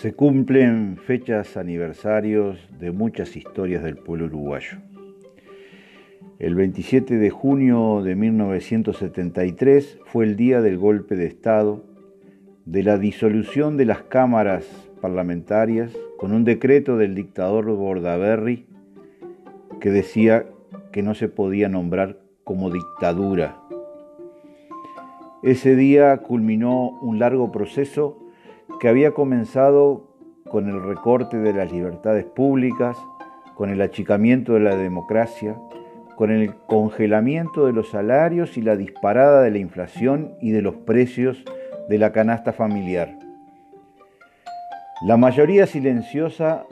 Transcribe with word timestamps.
Se 0.00 0.14
cumplen 0.14 0.96
fechas 0.96 1.56
aniversarios 1.56 2.56
de 2.78 2.92
muchas 2.92 3.34
historias 3.34 3.82
del 3.82 3.96
pueblo 3.96 4.26
uruguayo. 4.26 4.78
El 6.38 6.54
27 6.54 7.16
de 7.16 7.30
junio 7.30 8.02
de 8.04 8.14
1973 8.14 9.98
fue 10.04 10.24
el 10.24 10.36
día 10.36 10.60
del 10.60 10.78
golpe 10.78 11.16
de 11.16 11.26
Estado, 11.26 11.82
de 12.64 12.84
la 12.84 12.96
disolución 12.96 13.76
de 13.76 13.86
las 13.86 14.02
cámaras 14.02 14.64
parlamentarias 15.00 15.90
con 16.16 16.30
un 16.30 16.44
decreto 16.44 16.96
del 16.96 17.16
dictador 17.16 17.64
Bordaberry 17.64 18.66
que 19.80 19.90
decía 19.90 20.46
que 20.92 21.02
no 21.02 21.16
se 21.16 21.28
podía 21.28 21.68
nombrar 21.68 22.20
como 22.44 22.70
dictadura. 22.70 23.60
Ese 25.42 25.74
día 25.74 26.18
culminó 26.18 26.90
un 27.00 27.18
largo 27.18 27.50
proceso 27.50 28.27
que 28.80 28.88
había 28.88 29.12
comenzado 29.12 30.08
con 30.48 30.68
el 30.68 30.82
recorte 30.82 31.36
de 31.38 31.52
las 31.52 31.70
libertades 31.70 32.24
públicas, 32.24 32.96
con 33.54 33.70
el 33.70 33.82
achicamiento 33.82 34.54
de 34.54 34.60
la 34.60 34.76
democracia, 34.76 35.56
con 36.16 36.30
el 36.30 36.54
congelamiento 36.66 37.66
de 37.66 37.72
los 37.72 37.90
salarios 37.90 38.56
y 38.56 38.62
la 38.62 38.76
disparada 38.76 39.42
de 39.42 39.50
la 39.50 39.58
inflación 39.58 40.34
y 40.40 40.50
de 40.50 40.62
los 40.62 40.74
precios 40.74 41.44
de 41.88 41.98
la 41.98 42.12
canasta 42.12 42.52
familiar. 42.52 43.16
La 45.06 45.16
mayoría 45.16 45.66
silenciosa 45.66 46.64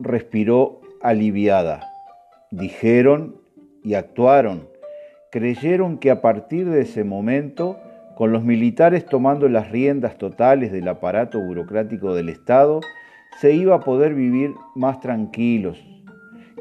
respiró 0.00 0.80
aliviada. 1.02 1.86
Dijeron 2.50 3.36
y 3.82 3.94
actuaron. 3.94 4.68
Creyeron 5.30 5.98
que 5.98 6.10
a 6.10 6.22
partir 6.22 6.70
de 6.70 6.80
ese 6.80 7.04
momento 7.04 7.78
con 8.16 8.32
los 8.32 8.44
militares 8.44 9.04
tomando 9.06 9.48
las 9.48 9.70
riendas 9.70 10.18
totales 10.18 10.72
del 10.72 10.88
aparato 10.88 11.40
burocrático 11.40 12.14
del 12.14 12.28
Estado, 12.28 12.80
se 13.40 13.52
iba 13.52 13.76
a 13.76 13.80
poder 13.80 14.14
vivir 14.14 14.52
más 14.74 15.00
tranquilos, 15.00 15.84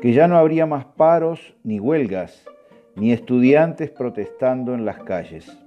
que 0.02 0.14
ya 0.14 0.28
no 0.28 0.38
habría 0.38 0.66
más 0.66 0.86
paros 0.86 1.54
ni 1.64 1.80
huelgas, 1.80 2.46
ni 2.96 3.12
estudiantes 3.12 3.92
protestando 3.92 4.74
en 4.74 4.86
las 4.86 5.04
calles. 5.04 5.58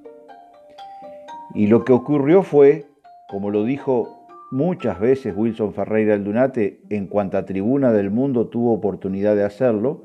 Y 1.55 1.69
lo 1.69 1.85
que 1.85 1.93
ocurrió 1.93 2.43
fue, 2.43 2.87
como 3.29 3.51
lo 3.51 3.65
dijo 3.65 4.27
muchas 4.51 5.01
veces 5.01 5.35
Wilson 5.37 5.75
Ferreira 5.75 6.15
Aldunate 6.15 6.81
en 6.91 7.07
cuanta 7.07 7.45
tribuna 7.45 7.93
del 7.93 8.11
mundo 8.11 8.49
tuvo 8.49 8.73
oportunidad 8.73 9.37
de 9.37 9.45
hacerlo, 9.45 10.05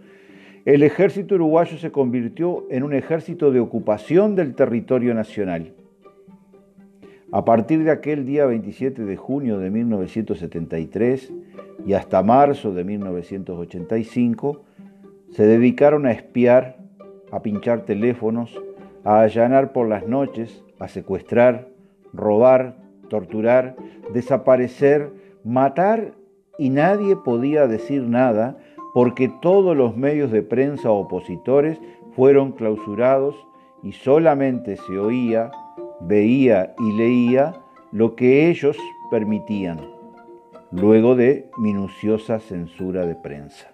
el 0.65 0.83
ejército 0.83 1.35
uruguayo 1.35 1.77
se 1.77 1.91
convirtió 1.91 2.67
en 2.69 2.83
un 2.83 2.93
ejército 2.93 3.51
de 3.51 3.59
ocupación 3.59 4.35
del 4.35 4.53
territorio 4.53 5.13
nacional. 5.15 5.73
A 7.33 7.45
partir 7.45 7.85
de 7.85 7.91
aquel 7.91 8.25
día 8.25 8.45
27 8.45 9.05
de 9.05 9.15
junio 9.15 9.57
de 9.57 9.69
1973 9.69 11.31
y 11.85 11.93
hasta 11.93 12.21
marzo 12.23 12.73
de 12.73 12.83
1985, 12.83 14.63
se 15.31 15.45
dedicaron 15.45 16.05
a 16.05 16.11
espiar, 16.11 16.77
a 17.31 17.41
pinchar 17.41 17.85
teléfonos, 17.85 18.61
a 19.05 19.21
allanar 19.21 19.71
por 19.71 19.87
las 19.87 20.05
noches, 20.05 20.65
a 20.77 20.89
secuestrar, 20.89 21.69
robar, 22.11 22.75
torturar, 23.07 23.77
desaparecer, 24.13 25.09
matar 25.45 26.15
y 26.57 26.69
nadie 26.69 27.15
podía 27.15 27.65
decir 27.65 28.03
nada 28.03 28.57
porque 28.93 29.31
todos 29.41 29.77
los 29.77 29.95
medios 29.95 30.31
de 30.31 30.41
prensa 30.41 30.91
opositores 30.91 31.79
fueron 32.13 32.51
clausurados 32.51 33.35
y 33.83 33.93
solamente 33.93 34.75
se 34.75 34.99
oía, 34.99 35.49
veía 36.07 36.73
y 36.79 36.91
leía 36.93 37.53
lo 37.91 38.15
que 38.15 38.49
ellos 38.49 38.77
permitían, 39.09 39.79
luego 40.71 41.15
de 41.15 41.49
minuciosa 41.57 42.39
censura 42.39 43.05
de 43.05 43.15
prensa. 43.15 43.67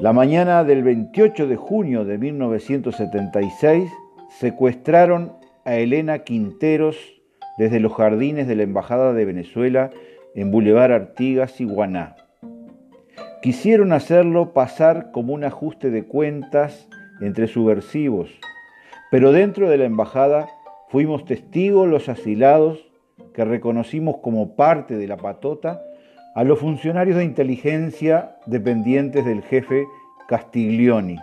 La 0.00 0.12
mañana 0.12 0.64
del 0.64 0.82
28 0.82 1.46
de 1.46 1.56
junio 1.56 2.04
de 2.04 2.16
1976 2.16 3.90
secuestraron 4.38 5.32
a 5.64 5.74
Elena 5.74 6.20
Quinteros 6.20 6.96
desde 7.58 7.80
los 7.80 7.92
jardines 7.92 8.46
de 8.48 8.56
la 8.56 8.62
Embajada 8.62 9.12
de 9.12 9.24
Venezuela 9.26 9.90
en 10.34 10.50
Boulevard 10.50 10.92
Artigas 10.92 11.60
y 11.60 11.64
Guaná. 11.64 12.16
Quisieron 13.42 13.92
hacerlo 13.92 14.52
pasar 14.52 15.10
como 15.12 15.34
un 15.34 15.44
ajuste 15.44 15.90
de 15.90 16.04
cuentas 16.04 16.88
entre 17.20 17.46
subversivos, 17.46 18.30
pero 19.10 19.32
dentro 19.32 19.68
de 19.68 19.78
la 19.78 19.84
embajada 19.84 20.48
fuimos 20.88 21.24
testigos 21.24 21.88
los 21.88 22.08
asilados 22.08 22.90
que 23.34 23.44
reconocimos 23.44 24.18
como 24.18 24.56
parte 24.56 24.96
de 24.96 25.06
la 25.06 25.16
patota 25.16 25.82
a 26.34 26.44
los 26.44 26.58
funcionarios 26.58 27.16
de 27.16 27.24
inteligencia 27.24 28.36
dependientes 28.46 29.24
del 29.24 29.42
jefe 29.42 29.84
Castiglioni. 30.28 31.16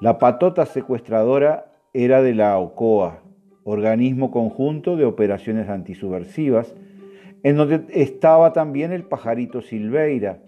La 0.00 0.18
patota 0.18 0.66
secuestradora 0.66 1.66
era 1.92 2.22
de 2.22 2.34
la 2.34 2.58
OCOA, 2.58 3.20
Organismo 3.64 4.30
Conjunto 4.30 4.96
de 4.96 5.04
Operaciones 5.04 5.68
Antisubversivas, 5.68 6.74
en 7.42 7.56
donde 7.56 7.84
estaba 7.90 8.52
también 8.52 8.92
el 8.92 9.04
pajarito 9.04 9.60
Silveira, 9.60 10.38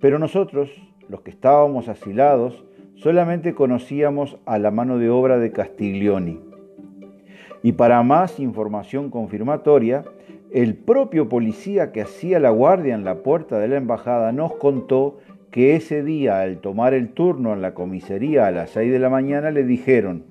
pero 0.00 0.18
nosotros, 0.18 0.70
los 1.08 1.22
que 1.22 1.30
estábamos 1.30 1.88
asilados, 1.88 2.64
solamente 2.96 3.54
conocíamos 3.54 4.38
a 4.46 4.58
la 4.58 4.70
mano 4.70 4.98
de 4.98 5.10
obra 5.10 5.38
de 5.38 5.52
Castiglioni. 5.52 6.40
Y 7.62 7.72
para 7.72 8.02
más 8.02 8.40
información 8.40 9.10
confirmatoria, 9.10 10.04
el 10.52 10.74
propio 10.74 11.28
policía 11.28 11.92
que 11.92 12.02
hacía 12.02 12.38
la 12.38 12.50
guardia 12.50 12.94
en 12.94 13.04
la 13.04 13.16
puerta 13.16 13.58
de 13.58 13.68
la 13.68 13.76
embajada 13.76 14.32
nos 14.32 14.54
contó 14.56 15.18
que 15.50 15.74
ese 15.74 16.02
día, 16.02 16.40
al 16.40 16.58
tomar 16.58 16.94
el 16.94 17.10
turno 17.10 17.52
en 17.52 17.62
la 17.62 17.74
comisaría 17.74 18.46
a 18.46 18.50
las 18.50 18.70
6 18.70 18.92
de 18.92 18.98
la 18.98 19.08
mañana, 19.08 19.50
le 19.50 19.64
dijeron 19.64 20.24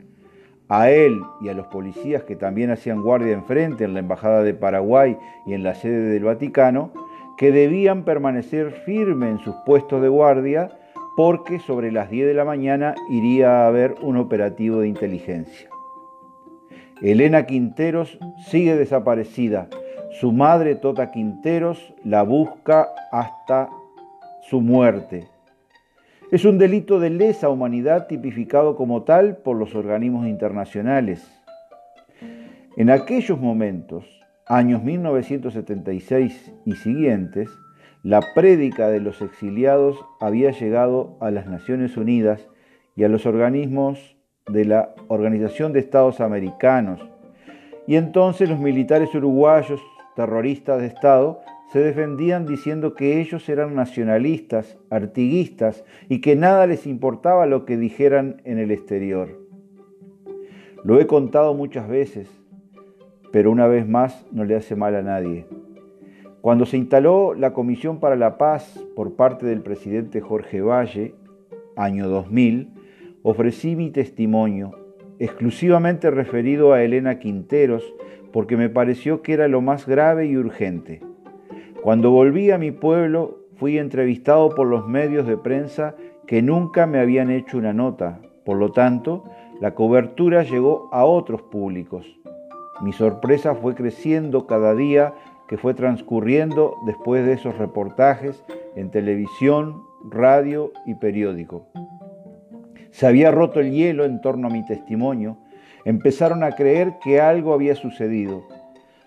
a 0.70 0.90
él 0.90 1.20
y 1.42 1.50
a 1.50 1.54
los 1.54 1.68
policías 1.68 2.24
que 2.24 2.36
también 2.36 2.72
hacían 2.72 3.02
guardia 3.02 3.34
enfrente 3.34 3.84
en 3.84 3.94
la 3.94 4.00
embajada 4.00 4.42
de 4.42 4.54
Paraguay 4.54 5.18
y 5.46 5.54
en 5.54 5.64
la 5.64 5.76
sede 5.76 6.10
del 6.10 6.24
Vaticano, 6.24 6.92
que 7.38 7.52
debían 7.52 8.04
permanecer 8.04 8.72
firmes 8.72 9.30
en 9.30 9.40
sus 9.40 9.56
puestos 9.66 10.02
de 10.02 10.08
guardia 10.08 10.72
porque 11.16 11.60
sobre 11.60 11.92
las 11.92 12.10
10 12.10 12.28
de 12.28 12.34
la 12.34 12.46
mañana 12.46 12.96
iría 13.10 13.64
a 13.64 13.68
haber 13.68 13.96
un 14.02 14.18
operativo 14.18 14.80
de 14.80 14.88
inteligencia. 14.88 15.70
Elena 17.02 17.46
Quinteros 17.46 18.18
sigue 18.48 18.76
desaparecida. 18.76 19.68
Su 20.20 20.32
madre, 20.32 20.76
Tota 20.76 21.12
Quinteros, 21.12 21.94
la 22.04 22.24
busca 22.24 22.90
hasta 23.12 23.70
su 24.50 24.62
muerte. 24.62 25.28
Es 26.32 26.46
un 26.46 26.58
delito 26.58 27.00
de 27.00 27.10
lesa 27.10 27.50
humanidad 27.50 28.08
tipificado 28.08 28.76
como 28.76 29.04
tal 29.04 29.38
por 29.38 29.58
los 29.58 29.76
organismos 29.76 30.28
internacionales. 30.28 31.30
En 32.78 32.90
aquellos 32.90 33.40
momentos, 33.40 34.06
años 34.48 34.84
1976 34.84 36.54
y 36.66 36.76
siguientes, 36.76 37.50
la 38.06 38.22
prédica 38.36 38.90
de 38.90 39.00
los 39.00 39.20
exiliados 39.24 39.98
había 40.20 40.52
llegado 40.52 41.18
a 41.22 41.32
las 41.32 41.48
Naciones 41.48 41.98
Unidas 41.98 42.48
y 42.96 43.04
a 43.04 43.10
los 43.10 43.26
organismos 43.26 44.16
de 44.48 44.64
la 44.64 44.94
Organización 45.08 45.74
de 45.74 45.80
Estados 45.80 46.22
Americanos. 46.22 47.02
Y 47.88 47.96
entonces 47.96 48.48
los 48.48 48.60
militares 48.60 49.16
uruguayos, 49.16 49.82
terroristas 50.16 50.82
de 50.82 50.86
Estado, 50.86 51.40
se 51.74 51.80
defendían 51.80 52.46
diciendo 52.46 52.94
que 52.94 53.20
ellos 53.20 53.50
eran 53.50 53.74
nacionalistas, 53.74 54.78
artiguistas 54.92 55.84
y 56.08 56.22
que 56.22 56.36
nada 56.36 56.68
les 56.68 56.86
importaba 56.86 57.48
lo 57.48 57.66
que 57.66 57.76
dijeran 57.76 58.40
en 58.46 58.60
el 58.60 58.70
exterior. 58.70 59.30
Lo 60.84 61.02
he 61.02 61.08
contado 61.08 61.56
muchas 61.56 61.88
veces, 61.88 62.30
pero 63.32 63.50
una 63.50 63.66
vez 63.66 63.88
más 63.88 64.28
no 64.32 64.46
le 64.46 64.56
hace 64.56 64.76
mal 64.76 64.94
a 64.94 65.02
nadie. 65.02 65.48
Cuando 66.46 66.68
se 66.68 66.78
instaló 66.78 67.34
la 67.34 67.54
Comisión 67.54 68.00
para 68.00 68.16
la 68.16 68.38
Paz 68.38 68.80
por 68.96 69.16
parte 69.16 69.48
del 69.48 69.62
presidente 69.62 70.22
Jorge 70.22 70.62
Valle, 70.62 71.16
año 71.76 72.08
2000, 72.08 72.70
ofrecí 73.24 73.76
mi 73.76 73.90
testimonio, 73.90 74.70
exclusivamente 75.18 76.12
referido 76.12 76.74
a 76.74 76.84
Elena 76.84 77.18
Quinteros, 77.18 77.84
porque 78.32 78.58
me 78.58 78.70
pareció 78.70 79.24
que 79.24 79.34
era 79.34 79.48
lo 79.48 79.62
más 79.62 79.88
grave 79.88 80.28
y 80.28 80.38
urgente. 80.38 81.02
Cuando 81.82 82.12
volví 82.12 82.52
a 82.52 82.60
mi 82.60 82.70
pueblo, 82.70 83.40
fui 83.56 83.80
entrevistado 83.80 84.50
por 84.50 84.68
los 84.68 84.88
medios 84.88 85.26
de 85.26 85.38
prensa 85.38 85.96
que 86.28 86.44
nunca 86.44 86.86
me 86.86 87.00
habían 87.00 87.32
hecho 87.32 87.58
una 87.58 87.74
nota. 87.74 88.22
Por 88.46 88.58
lo 88.58 88.72
tanto, 88.72 89.24
la 89.60 89.74
cobertura 89.74 90.44
llegó 90.44 90.90
a 90.92 91.06
otros 91.06 91.42
públicos. 91.42 92.06
Mi 92.84 92.94
sorpresa 92.94 93.56
fue 93.56 93.74
creciendo 93.74 94.46
cada 94.46 94.76
día 94.76 95.16
que 95.48 95.58
fue 95.58 95.74
transcurriendo 95.74 96.76
después 96.86 97.26
de 97.26 97.34
esos 97.34 97.58
reportajes 97.58 98.44
en 98.76 98.92
televisión, 98.92 99.84
radio 100.10 100.72
y 100.86 100.96
periódico. 100.96 101.68
Se 102.92 103.08
había 103.08 103.32
roto 103.32 103.60
el 103.60 103.72
hielo 103.72 104.06
en 104.06 104.22
torno 104.22 104.48
a 104.48 104.52
mi 104.52 104.66
testimonio, 104.66 105.38
empezaron 105.84 106.44
a 106.44 106.52
creer 106.52 106.94
que 107.04 107.22
algo 107.22 107.54
había 107.54 107.76
sucedido. 107.76 108.44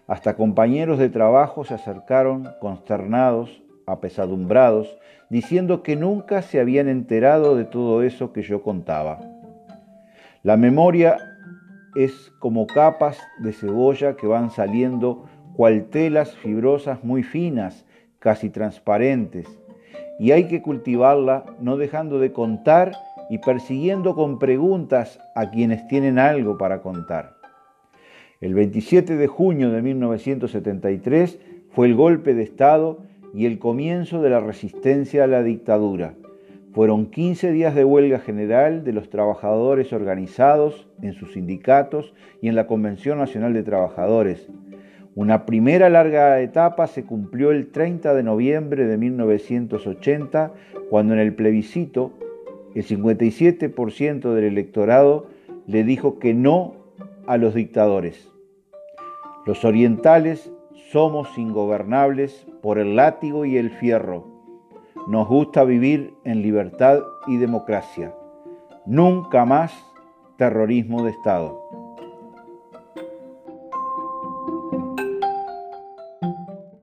Hasta 0.06 0.37
compañeros 0.37 0.99
de 0.99 1.08
trabajo 1.08 1.64
se 1.64 1.75
acercaron 1.75 2.49
consternados, 2.61 3.62
apesadumbrados, 3.87 4.99
diciendo 5.29 5.82
que 5.82 5.96
nunca 5.96 6.43
se 6.43 6.61
habían 6.61 6.88
enterado 6.88 7.56
de 7.56 7.64
todo 7.64 8.02
eso 8.02 8.32
que 8.32 8.43
yo 8.43 8.62
contaba. 8.62 9.20
La 10.43 10.56
memoria 10.56 11.19
es 11.94 12.32
como 12.38 12.67
capas 12.67 13.19
de 13.40 13.52
cebolla 13.52 14.17
que 14.17 14.26
van 14.26 14.50
saliendo 14.50 15.25
cual 15.58 15.87
telas 15.87 16.37
fibrosas 16.37 17.02
muy 17.02 17.25
finas, 17.25 17.84
casi 18.20 18.49
transparentes, 18.49 19.49
y 20.20 20.31
hay 20.31 20.46
que 20.46 20.62
cultivarla 20.62 21.46
no 21.58 21.76
dejando 21.76 22.20
de 22.20 22.31
contar 22.31 22.93
y 23.28 23.38
persiguiendo 23.38 24.14
con 24.14 24.38
preguntas 24.38 25.19
a 25.34 25.50
quienes 25.50 25.88
tienen 25.88 26.20
algo 26.20 26.58
para 26.58 26.81
contar. 26.81 27.34
El 28.40 28.55
27 28.55 29.16
de 29.16 29.26
junio 29.26 29.72
de 29.72 29.82
1973 29.82 31.40
fue 31.70 31.88
el 31.88 31.96
golpe 31.96 32.34
de 32.34 32.44
Estado 32.44 32.99
y 33.34 33.46
el 33.46 33.58
comienzo 33.58 34.22
de 34.22 34.31
la 34.31 34.38
resistencia 34.38 35.25
a 35.25 35.26
la 35.26 35.43
dictadura. 35.43 36.14
Fueron 36.72 37.06
15 37.06 37.50
días 37.50 37.75
de 37.75 37.82
huelga 37.82 38.20
general 38.20 38.84
de 38.84 38.93
los 38.93 39.11
trabajadores 39.11 39.93
organizados 39.93 40.87
en 41.02 41.14
sus 41.14 41.32
sindicatos 41.32 42.14
y 42.40 42.46
en 42.46 42.54
la 42.54 42.69
Convención 42.69 43.19
Nacional 43.19 43.54
de 43.54 43.64
Trabajadores. 43.64 44.49
Una 45.18 45.46
primera 45.46 45.90
larga 45.90 46.40
etapa 46.40 46.86
se 46.86 47.04
cumplió 47.04 47.50
el 47.50 47.72
30 47.72 48.14
de 48.14 48.22
noviembre 48.22 48.86
de 48.86 48.96
1980, 48.96 50.52
cuando 50.90 51.14
en 51.14 51.18
el 51.18 51.34
plebiscito 51.34 52.12
el 52.76 52.86
57% 52.86 54.32
del 54.32 54.44
electorado 54.44 55.26
le 55.66 55.82
dijo 55.82 56.20
que 56.20 56.34
no 56.34 56.76
a 57.26 57.36
los 57.36 57.54
dictadores. 57.54 58.30
Los 59.44 59.64
orientales 59.64 60.52
somos 60.92 61.36
ingobernables 61.36 62.46
por 62.62 62.78
el 62.78 62.94
látigo 62.94 63.44
y 63.44 63.56
el 63.56 63.70
fierro. 63.70 64.24
Nos 65.08 65.26
gusta 65.26 65.64
vivir 65.64 66.14
en 66.22 66.42
libertad 66.42 67.00
y 67.26 67.38
democracia. 67.38 68.14
Nunca 68.86 69.44
más 69.44 69.74
terrorismo 70.36 71.02
de 71.02 71.10
Estado. 71.10 71.77